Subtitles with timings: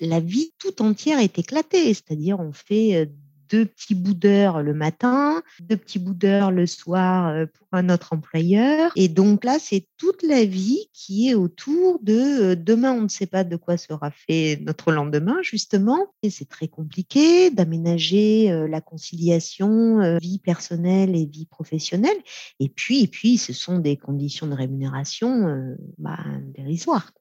[0.00, 3.10] la vie tout entière est éclatée, c'est-à-dire on fait
[3.50, 8.90] deux petits bouts le matin, deux petits bouts le soir pour un autre employeur.
[8.96, 13.26] Et donc là, c'est toute la vie qui est autour de demain, on ne sait
[13.26, 16.06] pas de quoi sera fait notre lendemain, justement.
[16.22, 22.16] Et c'est très compliqué d'aménager la conciliation vie personnelle et vie professionnelle.
[22.60, 26.18] Et puis, et puis, ce sont des conditions de rémunération bah,
[26.56, 27.12] dérisoires.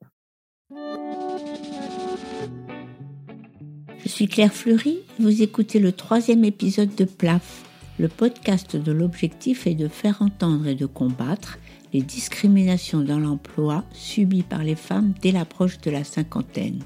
[4.04, 7.64] Je suis Claire Fleury vous écoutez le troisième épisode de PLAF.
[7.98, 11.58] Le podcast de l'objectif est de faire entendre et de combattre
[11.94, 16.84] les discriminations dans l'emploi subies par les femmes dès l'approche de la cinquantaine.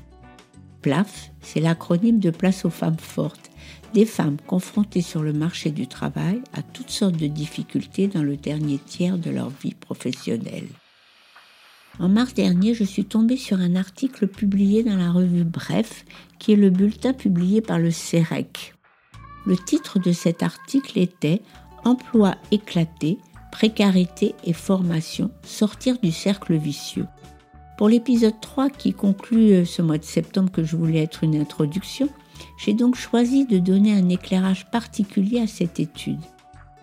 [0.83, 3.49] PLAF, c'est l'acronyme de Place aux femmes fortes,
[3.95, 8.37] des femmes confrontées sur le marché du travail à toutes sortes de difficultés dans le
[8.37, 10.67] dernier tiers de leur vie professionnelle.
[11.99, 16.05] En mars dernier, je suis tombée sur un article publié dans la revue Bref,
[16.37, 18.75] qui est le bulletin publié par le CEREC.
[19.47, 21.41] Le titre de cet article était
[21.85, 23.17] Emploi éclaté,
[23.51, 27.07] précarité et formation, sortir du cercle vicieux.
[27.77, 31.35] Pour l'épisode 3 qui conclut euh, ce mois de septembre que je voulais être une
[31.35, 32.09] introduction,
[32.57, 36.19] j'ai donc choisi de donner un éclairage particulier à cette étude.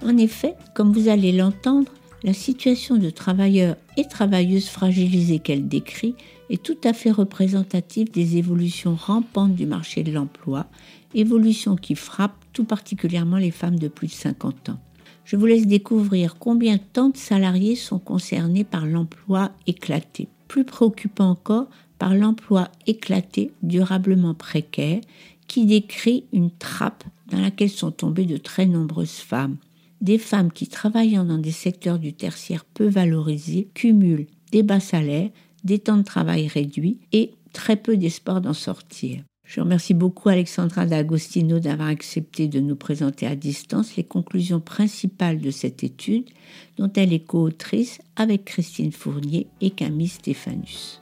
[0.04, 1.92] En effet, comme vous allez l'entendre,
[2.24, 6.14] la situation de travailleurs et travailleuses fragilisées qu'elle décrit
[6.48, 10.66] est tout à fait représentative des évolutions rampantes du marché de l'emploi,
[11.14, 14.80] évolutions qui frappent tout particulièrement les femmes de plus de 50 ans.
[15.26, 20.28] Je vous laisse découvrir combien tant de salariés sont concernés par l'emploi éclaté.
[20.48, 25.00] Plus préoccupant encore, par l'emploi éclaté durablement précaire
[25.46, 29.56] qui décrit une trappe dans laquelle sont tombées de très nombreuses femmes
[30.04, 35.30] des femmes qui travaillant dans des secteurs du tertiaire peu valorisés cumulent des bas salaires,
[35.64, 39.22] des temps de travail réduits et très peu d'espoir d'en sortir.
[39.44, 45.40] Je remercie beaucoup Alexandra D'Agostino d'avoir accepté de nous présenter à distance les conclusions principales
[45.40, 46.28] de cette étude,
[46.76, 51.00] dont elle est co-autrice avec Christine Fournier et Camille Stéphanus.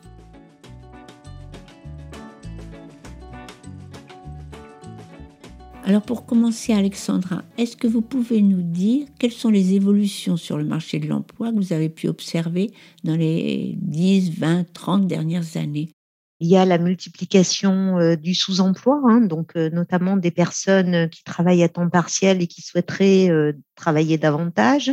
[5.84, 10.56] Alors pour commencer, Alexandra, est-ce que vous pouvez nous dire quelles sont les évolutions sur
[10.56, 12.70] le marché de l'emploi que vous avez pu observer
[13.03, 15.91] dans les 10, 20, 30 dernières années?
[16.38, 21.25] Il y a la multiplication euh, du sous-emploi, hein, donc euh, notamment des personnes qui
[21.25, 24.93] travaillent à temps partiel et qui souhaiteraient euh, travailler davantage.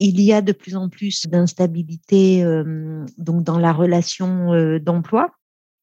[0.00, 2.44] Il y a de plus en plus d'instabilité
[3.16, 5.30] donc dans la relation d'emploi.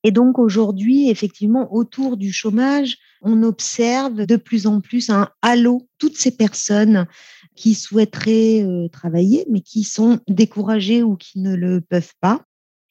[0.04, 5.88] Et donc aujourd'hui, effectivement, autour du chômage, on observe de plus en plus un halo,
[5.98, 7.08] toutes ces personnes
[7.56, 12.42] qui souhaiteraient euh, travailler, mais qui sont découragées ou qui ne le peuvent pas.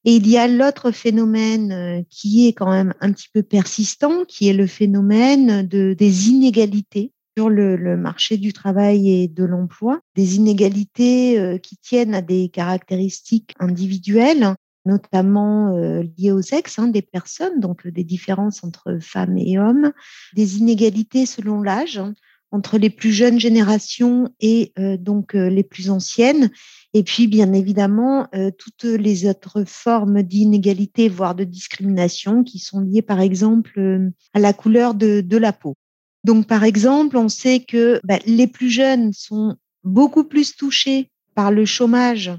[0.05, 4.25] Et il y a l'autre phénomène euh, qui est quand même un petit peu persistant,
[4.27, 10.01] qui est le phénomène de, des inégalités sur le, marché du travail et de l'emploi,
[10.17, 16.89] des inégalités euh, qui tiennent à des caractéristiques individuelles notamment euh, liées aux sexes hein,
[16.89, 19.93] des personnes, donc euh, des différences entre femmes et hommes,
[20.35, 22.15] des inégalités selon l'âge hein,
[22.51, 26.51] entre les plus jeunes générations et euh, donc les plus anciennes,
[26.93, 28.29] et puis bien évidemment
[28.59, 34.53] toutes les autres formes d'inégalité, voire de discrimination, qui sont liées par exemple à la
[34.53, 35.75] couleur de, de, la peau.
[36.25, 41.51] Donc par exemple, on sait que bah, les plus jeunes sont beaucoup plus touchés par
[41.51, 42.31] le chômage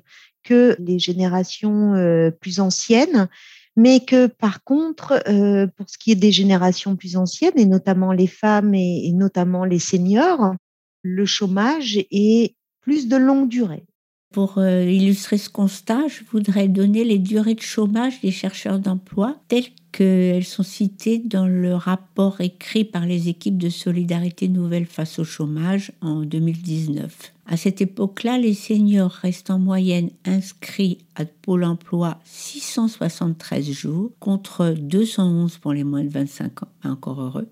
[0.44, 3.28] que les générations euh, plus anciennes,
[3.76, 8.12] mais que par contre, euh, pour ce qui est des générations plus anciennes, et notamment
[8.12, 10.54] les femmes et, notamment les seniors,
[11.02, 13.84] le chômage est plus de longue durée.
[14.32, 19.38] Pour euh, illustrer ce constat, je voudrais donner les durées de chômage des chercheurs d'emploi
[19.48, 25.20] telles qu'elles sont citées dans le rapport écrit par les équipes de solidarité nouvelle face
[25.20, 27.33] au chômage en 2019.
[27.46, 34.70] À cette époque-là, les seniors restent en moyenne inscrits à Pôle emploi 673 jours contre
[34.80, 37.50] 211 pour les moins de 25 ans, encore heureux,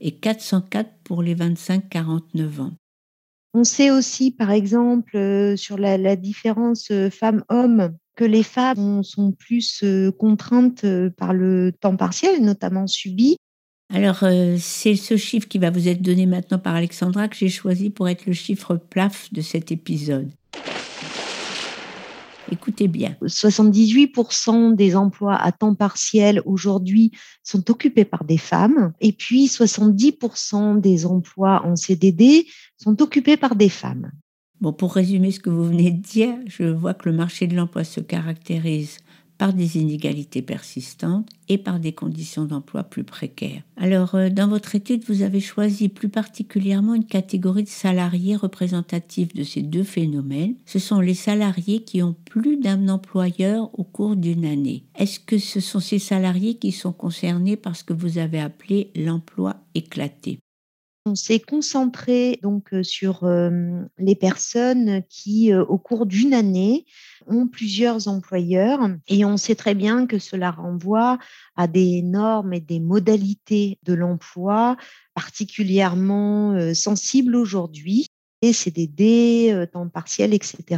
[0.00, 2.72] et 404 pour les 25-49 ans.
[3.52, 9.30] On sait aussi, par exemple, euh, sur la, différence euh, femmes-hommes, que les femmes sont
[9.30, 10.86] plus euh, contraintes
[11.16, 13.36] par le temps partiel, notamment subi.
[13.94, 14.24] Alors,
[14.58, 18.08] c'est ce chiffre qui va vous être donné maintenant par Alexandra que j'ai choisi pour
[18.08, 20.28] être le chiffre plaf de cet épisode.
[22.50, 23.14] Écoutez bien.
[23.22, 27.12] 78% des emplois à temps partiel aujourd'hui
[27.44, 33.54] sont occupés par des femmes et puis 70% des emplois en CDD sont occupés par
[33.54, 34.10] des femmes.
[34.60, 37.54] Bon, pour résumer ce que vous venez de dire, je vois que le marché de
[37.54, 38.98] l'emploi se caractérise
[39.38, 43.62] par des inégalités persistantes et par des conditions d'emploi plus précaires.
[43.76, 49.34] Alors, euh, dans votre étude, vous avez choisi plus particulièrement une catégorie de salariés représentatifs
[49.34, 50.54] de ces deux phénomènes.
[50.66, 54.84] Ce sont les salariés qui ont plus d'un employeur au cours d'une année.
[54.96, 58.90] Est-ce que ce sont ces salariés qui sont concernés par ce que vous avez appelé
[58.94, 60.38] l'emploi éclaté?
[61.06, 63.26] On s'est concentré donc euh, sur
[63.98, 66.86] les personnes qui, euh, au cours d'une année,
[67.26, 71.18] ont plusieurs employeurs et on sait très bien que cela renvoie
[71.56, 74.76] à des normes et des modalités de l'emploi
[75.14, 78.06] particulièrement euh, sensibles aujourd'hui.
[78.52, 80.76] CDD, temps partiel, etc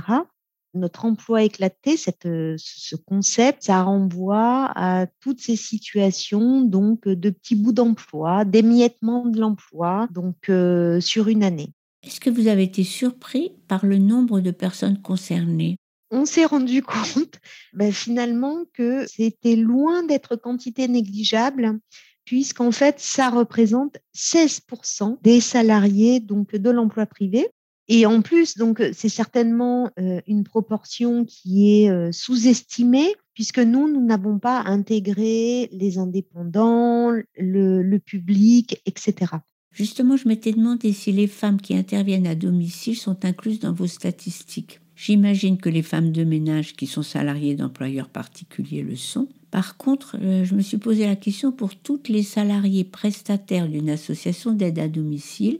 [0.76, 7.31] notre emploi éclaté, cette, euh, ce concept, ça renvoie à toutes ces situations donc de
[7.31, 11.73] petits bouts d'emploi, d'émiettement de l'emploi, donc euh, sur une année.
[12.02, 15.76] Est-ce que vous avez été surpris par le nombre de personnes concernées?
[16.11, 17.40] On s'est rendu compte
[17.73, 21.81] ben, finalement que c'était loin d'être quantité négligeable
[22.26, 27.49] puisqu'en fait, ça représente 16% des salariés donc de l'emploi privé.
[27.88, 29.90] Et en plus, donc, c'est certainement
[30.26, 37.98] une proportion qui est sous-estimée, puisque nous, nous n'avons pas intégré les indépendants, le, le
[37.98, 39.36] public, etc.
[39.72, 43.86] Justement, je m'étais demandé si les femmes qui interviennent à domicile sont incluses dans vos
[43.86, 44.80] statistiques.
[44.96, 49.28] J'imagine que les femmes de ménage qui sont salariées d'employeurs particuliers le sont.
[49.50, 54.52] Par contre, je me suis posé la question pour toutes les salariées prestataires d'une association
[54.54, 55.58] d'aide à domicile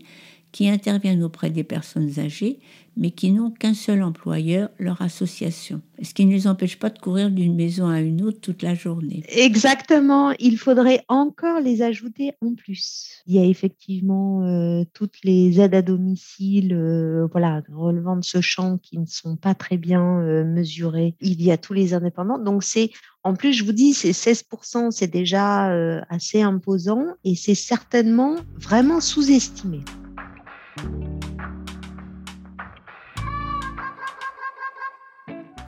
[0.56, 2.61] qui interviennent auprès des personnes âgées,
[2.97, 5.82] mais qui n'ont qu'un seul employeur, leur association.
[6.00, 8.75] Ce qui ne les empêche pas de courir d'une maison à une autre toute la
[8.75, 9.23] journée.
[9.29, 13.20] Exactement, il faudrait encore les ajouter en plus.
[13.26, 18.41] Il y a effectivement euh, toutes les aides à domicile, euh, voilà, relevant de ce
[18.41, 21.17] champ qui ne sont pas très bien euh, mesurées.
[21.20, 22.38] Il y a tous les indépendants.
[22.38, 22.93] Donc c'est
[23.25, 25.67] en plus, je vous dis, c'est 16%, c'est déjà
[26.08, 29.81] assez imposant et c'est certainement vraiment sous-estimé.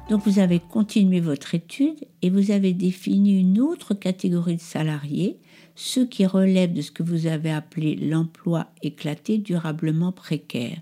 [0.09, 5.39] Donc vous avez continué votre étude et vous avez défini une autre catégorie de salariés,
[5.75, 10.79] ceux qui relèvent de ce que vous avez appelé l'emploi éclaté durablement précaire.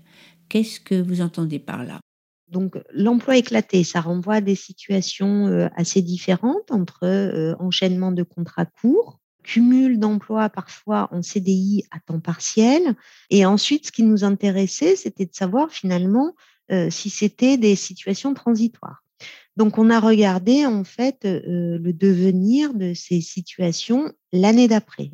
[0.47, 1.99] Qu'est-ce que vous entendez par là?
[2.47, 8.23] Donc, l'emploi éclaté, ça renvoie à des situations euh, assez différentes entre euh, enchaînement de
[8.23, 12.95] contrats courts, cumul d'emplois parfois en CDI à temps partiel.
[13.29, 16.35] Et ensuite, ce qui nous intéressait, c'était de savoir finalement
[16.71, 19.03] euh, si c'était des situations transitoires.
[19.55, 25.11] Donc, on a regardé en fait euh, le devenir de ces situations l'année d'après.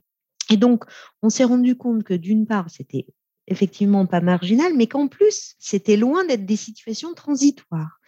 [0.50, 0.84] Et donc,
[1.22, 3.06] on s'est rendu compte que d'une part, c'était
[3.48, 8.00] effectivement pas marginal, mais qu'en plus, c'était loin d'être des situations transitoires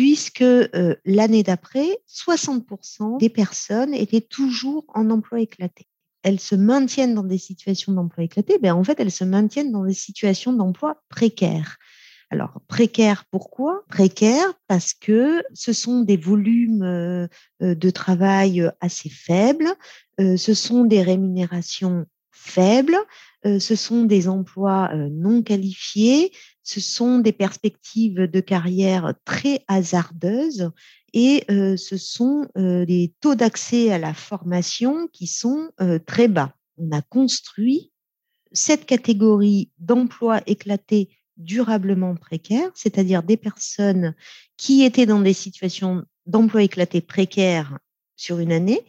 [0.00, 5.88] puisque euh, l'année d'après, 60% des personnes étaient toujours en emploi éclaté.
[6.22, 9.84] Elles se maintiennent dans des situations d'emploi éclaté, ben en fait, elles se maintiennent dans
[9.84, 11.76] des situations d'emploi précaires.
[12.30, 13.84] Alors, précaires, pourquoi?
[13.90, 17.26] Précaires parce que ce sont des volumes euh,
[17.62, 19.68] euh, de travail assez faibles,
[20.18, 22.96] ce sont des rémunérations faibles,
[23.44, 26.30] ce sont des emplois non qualifiés,
[26.62, 30.70] ce sont des perspectives de carrière très hasardeuses
[31.12, 35.70] et ce sont des taux d'accès à la formation qui sont
[36.06, 36.54] très bas.
[36.76, 37.90] On a construit
[38.52, 44.14] cette catégorie d'emplois éclatés durablement précaires, c'est-à-dire des personnes
[44.56, 47.78] qui étaient dans des situations d'emploi éclaté précaires
[48.16, 48.84] sur une année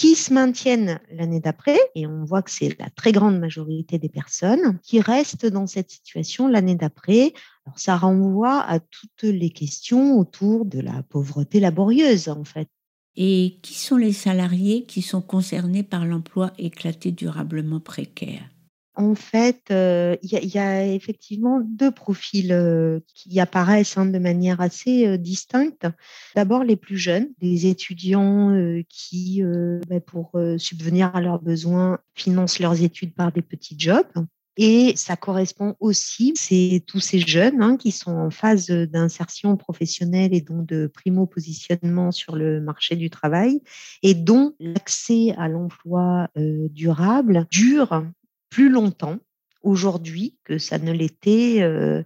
[0.00, 4.08] qui se maintiennent l'année d'après, et on voit que c'est la très grande majorité des
[4.08, 7.34] personnes qui restent dans cette situation l'année d'après.
[7.66, 12.68] Alors ça renvoie à toutes les questions autour de la pauvreté laborieuse, en fait.
[13.14, 18.48] Et qui sont les salariés qui sont concernés par l'emploi éclaté durablement précaire?
[18.96, 24.60] En fait, euh, il y, a effectivement deux profils euh, qui apparaissent hein, de manière
[24.60, 25.86] assez euh, distincte.
[26.34, 28.52] D'abord, les plus jeunes, des étudiants
[28.88, 29.42] qui,
[29.88, 34.06] bah, pour subvenir à leurs besoins, financent leurs études par des petits jobs.
[34.56, 40.34] Et ça correspond aussi, c'est tous ces jeunes hein, qui sont en phase d'insertion professionnelle
[40.34, 43.62] et donc de primo-positionnement sur le marché du travail
[44.02, 48.04] et dont l'accès à l'emploi durable dure
[48.50, 49.18] plus longtemps
[49.62, 52.02] aujourd'hui que ça ne l'était euh,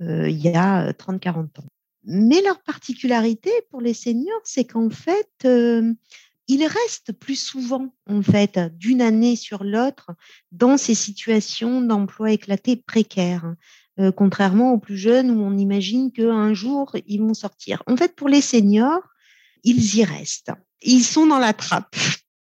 [0.00, 1.68] euh, il y a 30-40 ans.
[2.04, 5.92] Mais leur particularité pour les seniors, c'est qu'en fait, euh,
[6.46, 10.12] ils restent plus souvent, en fait, d'une année sur l'autre,
[10.52, 13.54] dans ces situations d'emploi éclaté précaires,
[14.16, 17.82] contrairement aux plus jeunes où on imagine qu'un jour, ils vont sortir.
[17.86, 19.02] En fait, pour les seniors,
[19.62, 20.52] ils y restent.
[20.80, 21.96] Ils sont dans la trappe.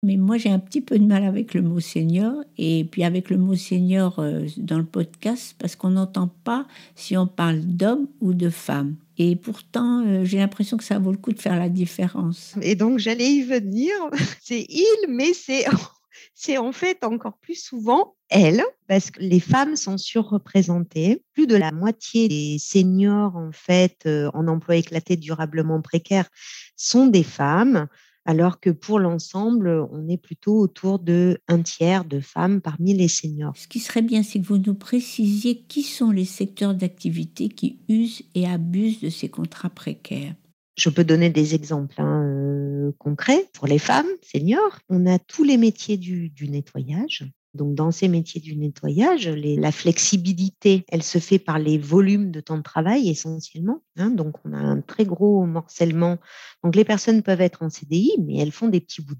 [0.02, 3.30] Mais moi, j'ai un petit peu de mal avec le mot senior et puis avec
[3.30, 8.06] le mot senior euh, dans le podcast parce qu'on n'entend pas si on parle d'homme
[8.20, 8.94] ou de femme.
[9.16, 12.54] Et pourtant, euh, j'ai l'impression que ça vaut le coup de faire la différence.
[12.62, 13.92] Et donc, j'allais y venir.
[14.40, 19.98] C'est il, mais c'est en fait encore plus souvent elle, parce que les femmes sont
[19.98, 21.22] surreprésentées.
[21.32, 26.28] Plus de la moitié des seniors, en fait, euh, en emploi éclaté durablement précaire,
[26.76, 27.88] sont des femmes
[28.28, 33.08] alors que pour l'ensemble, on est plutôt autour de un tiers de femmes parmi les
[33.08, 33.56] seniors.
[33.56, 37.78] Ce qui serait bien, c'est que vous nous précisiez qui sont les secteurs d'activité qui
[37.88, 40.34] usent et abusent de ces contrats précaires.
[40.76, 43.48] Je peux donner des exemples hein, euh, concrets.
[43.54, 47.24] Pour les femmes seniors, on a tous les métiers du nettoyage,
[47.54, 52.40] donc, dans ces métiers du nettoyage, la flexibilité, elle se fait par les volumes de
[52.40, 53.82] temps de travail essentiellement.
[53.96, 54.10] Hein.
[54.10, 56.18] donc, on a un très gros morcellement.
[56.62, 59.16] Donc, les personnes peuvent être en CDI, mais elles font des petits bouts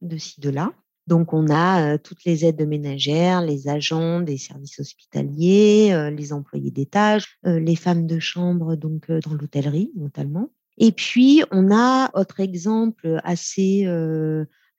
[0.00, 0.72] de ci, de là.
[1.06, 6.32] Donc, on a euh, toutes les aides ménagères, les agents des services hospitaliers, euh, les
[6.32, 10.50] employés d'étage, euh, les femmes de chambre, donc dans l'hôtellerie notamment.
[10.78, 13.86] Et puis, on a autre exemple assez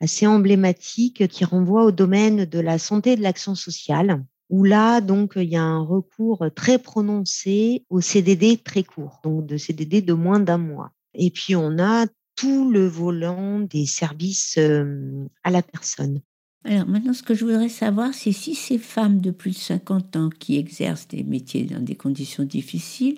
[0.02, 5.00] assez emblématique qui renvoie au domaine de la santé et de l'action sociale, où là,
[5.00, 10.02] donc, il y a un recours très prononcé au CDD très court, donc de CDD
[10.02, 10.92] de moins d'un mois.
[11.14, 16.22] Et puis, on a tout le volant des services euh, à la personne.
[16.64, 20.16] Alors maintenant, ce que je voudrais savoir, c'est si ces femmes de plus de 50
[20.16, 23.18] ans qui exercent des métiers dans des conditions difficiles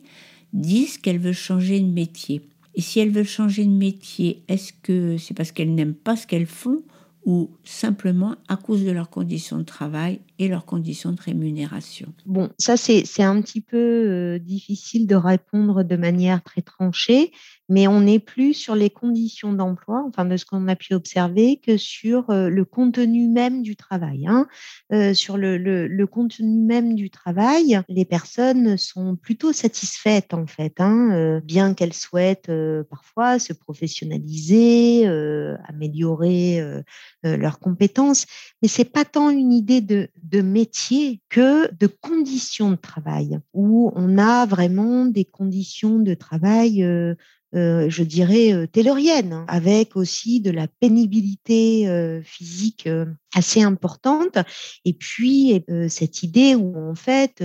[0.53, 2.41] disent qu'elles veulent changer de métier.
[2.75, 6.27] Et si elles veulent changer de métier, est-ce que c'est parce qu'elles n'aiment pas ce
[6.27, 6.83] qu'elles font
[7.25, 12.13] ou simplement à cause de leurs conditions de travail et leurs conditions de rémunération?
[12.25, 17.31] Bon, ça c'est un petit peu euh, difficile de répondre de manière très tranchée
[17.69, 21.59] mais on n'est plus sur les conditions d'emploi, enfin de ce qu'on a pu observer,
[21.65, 24.27] que sur le contenu même du travail.
[24.27, 24.47] Hein.
[25.13, 31.73] sur le, contenu même du travail, les personnes sont plutôt satisfaites en fait, hein, bien
[31.73, 32.51] qu'elles souhaitent
[32.89, 35.07] parfois se professionnaliser,
[35.67, 36.61] améliorer
[37.23, 38.25] leurs compétences,
[38.61, 44.17] mais c'est pas tant une idée de métier que de conditions de travail, où on
[44.17, 46.85] a vraiment des conditions de travail
[47.55, 52.89] euh, je dirais, euh, taylorienne, hein, avec aussi de la pénibilité euh, physique
[53.35, 54.37] assez importante.
[54.85, 57.43] Et puis, cette idée où, en fait,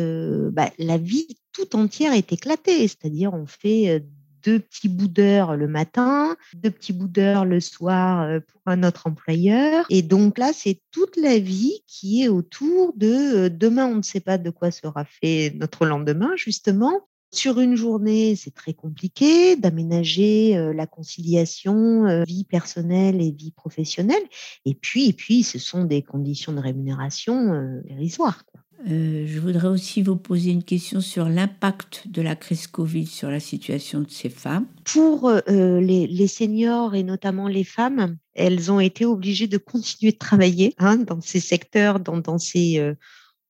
[0.52, 4.04] bah, la vie tout entière est éclatée, c'est-à-dire on fait
[4.44, 9.86] deux petits bouts le matin, deux petits bouts le soir pour un autre employeur.
[9.88, 14.20] Et donc là, c'est toute la vie qui est autour de demain, on ne sait
[14.20, 17.08] pas de quoi sera fait notre lendemain, justement.
[17.30, 24.22] Sur une journée, c'est très compliqué d'aménager la conciliation vie personnelle et vie professionnelle.
[24.64, 28.44] Et puis, et puis, ce sont des conditions de rémunération dérisoires.
[28.86, 33.40] je voudrais aussi vous poser une question sur l'impact de la crise Covid sur la
[33.40, 34.66] situation de ces femmes.
[34.84, 40.18] Pour les, les, seniors et notamment les femmes, elles ont été obligées de continuer de
[40.18, 42.94] travailler hein, dans ces secteurs, dans, dans ces,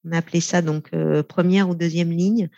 [0.05, 0.91] on appelait ça donc
[1.29, 2.49] première ou deuxième ligne.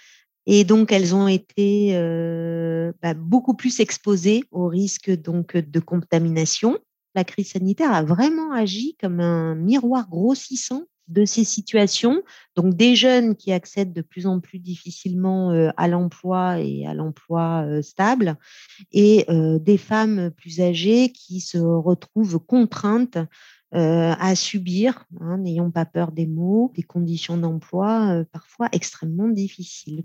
[0.53, 6.77] Et donc, elles ont été euh, bah, beaucoup plus exposées au risque donc de contamination.
[7.15, 12.25] La crise sanitaire a vraiment agi comme un miroir grossissant de ces situations.
[12.57, 16.95] Donc, des jeunes qui accèdent de plus en plus difficilement euh, à l'emploi et à
[16.95, 18.37] l'emploi euh, stable,
[18.91, 23.19] et des femmes plus âgées qui se retrouvent contraintes
[23.73, 30.03] à subir, hein, n'ayons pas peur des mots, des conditions d'emploi parfois extrêmement difficiles.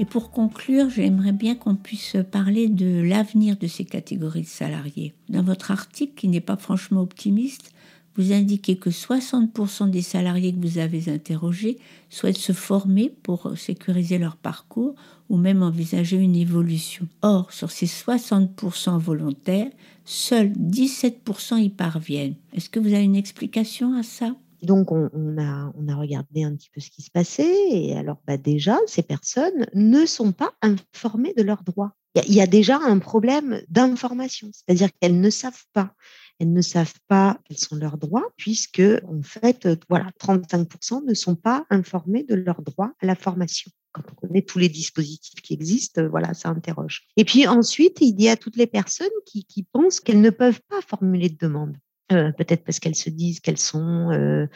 [0.00, 5.12] Et pour conclure, j'aimerais bien qu'on puisse parler de l'avenir de ces catégories de salariés.
[5.28, 7.72] Dans votre article, qui n'est pas franchement optimiste,
[8.14, 11.78] vous indiquez que 60% des salariés que vous avez interrogés
[12.10, 14.94] souhaitent se former pour sécuriser leur parcours
[15.28, 17.06] ou même envisager une évolution.
[17.22, 19.70] Or, sur ces 60% volontaires,
[20.04, 22.34] seuls 17% y parviennent.
[22.52, 24.34] Est-ce que vous avez une explication à ça?
[24.62, 27.68] Donc, on, a, regardé un petit peu ce qui se passait.
[27.70, 31.94] Et alors, bah, déjà, ces personnes ne sont pas informées de leurs droits.
[32.26, 35.94] Il y, a déjà un problème d'information, c'est-à-dire qu'elles ne savent pas.
[36.40, 41.36] Elles ne savent pas quels sont leurs droits, puisque, en fait, voilà, 35% ne sont
[41.36, 45.54] pas informés de leurs droits à la formation quand on connaît tous les dispositifs qui
[45.54, 47.08] existent, voilà, ça interroge.
[47.16, 50.80] Et puis ensuite, il y a toutes les personnes qui pensent qu'elles ne peuvent pas
[50.82, 51.76] formuler de demande.
[52.12, 54.46] Euh, peut-être parce qu'elles se disent qu'elles sont euh,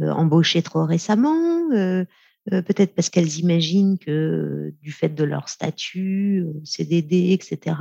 [0.00, 1.68] euh, embauchées trop récemment,
[2.50, 7.76] peut-être parce qu'elles imaginent que du fait de leur statut, CDD, etc.,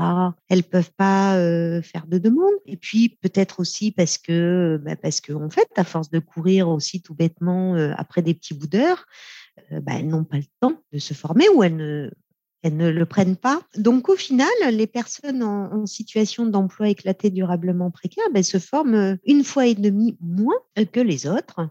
[0.47, 1.33] elles peuvent pas
[1.81, 2.53] faire de demande.
[2.65, 7.15] Et puis peut-être aussi parce que, bah, parce fait, à force de courir aussi tout
[7.15, 9.05] bêtement après des petits bouts d'heures,
[9.71, 12.11] bah, elles n'ont pas le temps de se former ou elles ne
[12.61, 13.61] elles ne le prennent pas.
[13.77, 19.43] Donc au final, les personnes en, situation d'emploi éclaté durablement précaire ben, se forment une
[19.43, 20.59] fois et demie moins
[20.91, 21.69] que les autres.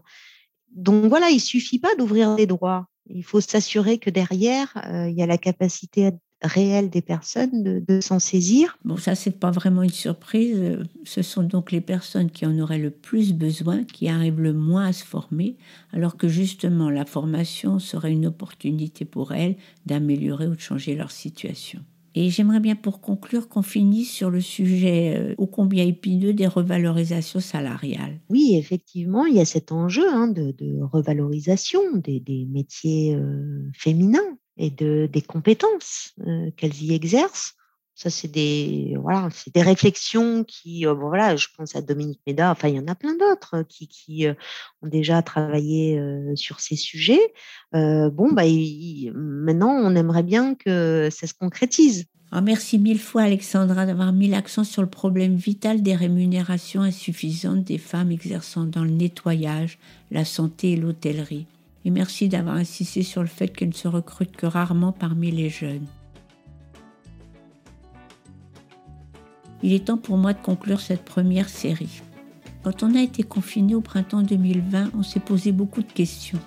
[0.71, 2.87] Donc voilà, il suffit pas d'ouvrir les droits.
[3.07, 8.01] Il faut s'assurer que derrière, euh, il y a la capacité réelle des personnes de,
[8.01, 8.77] s'en saisir.
[8.85, 10.79] Bon, ça, c'est pas vraiment une surprise.
[11.03, 14.85] Ce sont donc les personnes qui en auraient le plus besoin, qui arrivent le moins
[14.85, 15.57] à se former,
[15.91, 21.11] alors que justement, la formation serait une opportunité pour elles d'améliorer ou de changer leur
[21.11, 21.81] situation.
[22.15, 26.47] Et j'aimerais bien pour conclure qu'on finisse sur le sujet euh, ô combien épineux des
[26.47, 28.19] revalorisations salariales.
[28.29, 30.53] Oui, effectivement, il y a cet enjeu hein, de,
[30.91, 37.55] revalorisation des, métiers euh, féminins et de, des compétences euh, qu'elles y exercent.
[38.01, 42.69] Ça, c'est des, voilà, c'est réflexions qui, bon, voilà, je pense à Dominique Méda, enfin,
[42.69, 44.25] il y en a plein d'autres qui, qui
[44.81, 46.01] ont déjà travaillé
[46.35, 47.33] sur ces sujets.
[47.73, 48.43] bon, bah,
[49.13, 52.05] maintenant, on aimerait bien que ça se concrétise.
[52.31, 57.63] Ah, merci mille fois Alexandra d'avoir mis l'accent sur le problème vital des rémunérations insuffisantes
[57.63, 59.79] des femmes exerçant dans le nettoyage,
[60.11, 61.47] la santé et l'hôtellerie.
[61.85, 65.49] Et merci d'avoir insisté sur le fait qu'elles ne se recrutent que rarement parmi les
[65.49, 65.87] jeunes.
[69.61, 72.01] Il est temps pour moi de conclure cette première série.
[72.63, 76.39] Quand on a été confiné au printemps 2020, on s'est posé beaucoup de questions.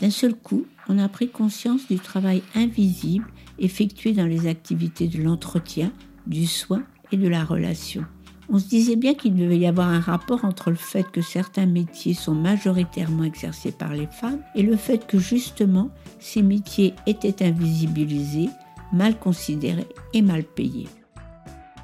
[0.00, 3.26] D'un seul coup, on a pris conscience du travail invisible
[3.58, 5.92] effectué dans les activités de l'entretien,
[6.26, 8.04] du soin et de la relation.
[8.48, 11.66] On se disait bien qu'il devait y avoir un rapport entre le fait que certains
[11.66, 17.44] métiers sont majoritairement exercés par les femmes et le fait que justement ces métiers étaient
[17.44, 18.48] invisibilisés,
[18.92, 20.88] mal considérés et mal payés.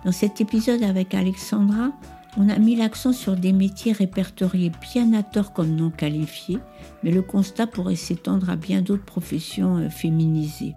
[0.07, 1.91] Dans cet épisode avec Alexandra,
[2.37, 6.61] on a mis l'accent sur des métiers répertoriés bien à tort comme non qualifiés,
[7.03, 10.77] mais le constat pourrait s'étendre à bien d'autres professions euh, féminisées.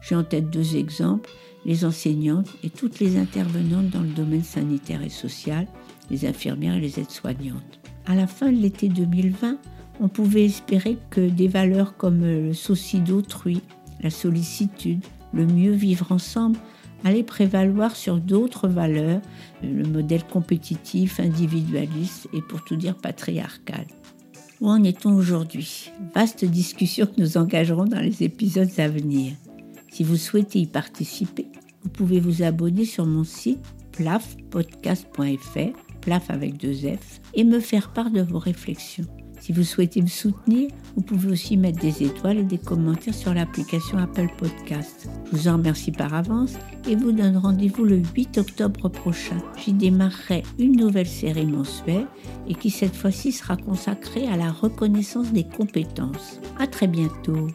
[0.00, 1.28] J'ai en tête deux exemples,
[1.66, 5.66] les enseignantes et toutes les intervenantes dans le domaine sanitaire et social,
[6.08, 7.80] les infirmières et les aides-soignantes.
[8.06, 9.58] À la fin de l'été 2020,
[9.98, 13.60] on pouvait espérer que des valeurs comme le souci d'autrui,
[14.00, 16.60] la sollicitude, le mieux vivre ensemble
[17.04, 19.20] allait prévaloir sur d'autres valeurs,
[19.62, 23.86] le modèle compétitif, individualiste et pour tout dire patriarcal.
[24.60, 25.92] Où en est-on aujourd'hui?
[26.14, 29.34] Vaste discussion que nous engagerons dans les épisodes à venir.
[29.90, 31.46] Si vous souhaitez y participer,
[31.82, 37.92] vous pouvez vous abonner sur mon site plafpodcast.fr, plaf avec deux F, et me faire
[37.92, 39.06] part de vos réflexions.
[39.40, 43.32] Si vous souhaitez me soutenir, vous pouvez aussi mettre des étoiles et des commentaires sur
[43.34, 45.08] l'application Apple Podcast.
[45.26, 46.54] Je vous en remercie par avance
[46.88, 49.38] et vous donne rendez-vous le 8 octobre prochain.
[49.56, 52.06] J'y démarrerai une nouvelle série mensuelle
[52.48, 56.40] et qui cette fois-ci sera consacrée à la reconnaissance des compétences.
[56.58, 57.48] À très bientôt.